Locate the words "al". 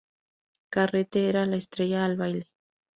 2.03-2.17